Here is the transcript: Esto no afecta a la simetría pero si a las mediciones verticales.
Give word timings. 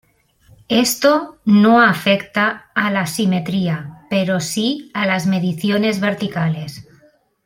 Esto 0.67 1.37
no 1.45 1.79
afecta 1.79 2.71
a 2.73 2.89
la 2.89 3.05
simetría 3.05 4.07
pero 4.09 4.39
si 4.39 4.89
a 4.95 5.05
las 5.05 5.27
mediciones 5.27 5.99
verticales. 5.99 6.87